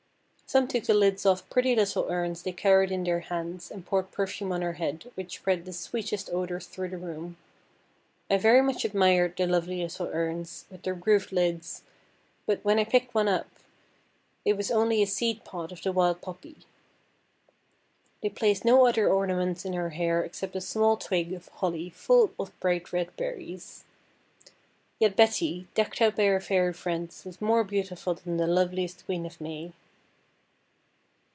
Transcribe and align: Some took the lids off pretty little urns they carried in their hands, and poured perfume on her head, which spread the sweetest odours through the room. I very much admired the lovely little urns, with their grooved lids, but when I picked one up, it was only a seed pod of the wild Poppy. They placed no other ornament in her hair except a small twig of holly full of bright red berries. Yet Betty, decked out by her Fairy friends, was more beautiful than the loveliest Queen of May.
Some 0.51 0.67
took 0.67 0.83
the 0.83 0.93
lids 0.93 1.25
off 1.25 1.49
pretty 1.49 1.77
little 1.77 2.09
urns 2.09 2.43
they 2.43 2.51
carried 2.51 2.91
in 2.91 3.05
their 3.05 3.21
hands, 3.21 3.71
and 3.71 3.85
poured 3.85 4.11
perfume 4.11 4.51
on 4.51 4.61
her 4.61 4.73
head, 4.73 5.09
which 5.15 5.35
spread 5.37 5.63
the 5.63 5.71
sweetest 5.71 6.29
odours 6.29 6.67
through 6.67 6.89
the 6.89 6.97
room. 6.97 7.37
I 8.29 8.35
very 8.37 8.61
much 8.61 8.83
admired 8.83 9.37
the 9.37 9.47
lovely 9.47 9.81
little 9.81 10.07
urns, 10.07 10.65
with 10.69 10.81
their 10.83 10.93
grooved 10.93 11.31
lids, 11.31 11.83
but 12.45 12.59
when 12.65 12.79
I 12.79 12.83
picked 12.83 13.15
one 13.15 13.29
up, 13.29 13.47
it 14.43 14.57
was 14.57 14.69
only 14.69 15.01
a 15.01 15.07
seed 15.07 15.45
pod 15.45 15.71
of 15.71 15.83
the 15.83 15.93
wild 15.93 16.19
Poppy. 16.19 16.57
They 18.21 18.27
placed 18.27 18.65
no 18.65 18.85
other 18.85 19.07
ornament 19.07 19.65
in 19.65 19.71
her 19.71 19.91
hair 19.91 20.21
except 20.21 20.57
a 20.57 20.59
small 20.59 20.97
twig 20.97 21.31
of 21.31 21.47
holly 21.47 21.91
full 21.91 22.31
of 22.37 22.59
bright 22.59 22.91
red 22.91 23.15
berries. 23.15 23.85
Yet 24.99 25.15
Betty, 25.15 25.69
decked 25.75 26.01
out 26.01 26.17
by 26.17 26.25
her 26.25 26.41
Fairy 26.41 26.73
friends, 26.73 27.23
was 27.23 27.39
more 27.39 27.63
beautiful 27.63 28.15
than 28.15 28.35
the 28.35 28.47
loveliest 28.47 29.05
Queen 29.05 29.25
of 29.25 29.39
May. 29.39 29.71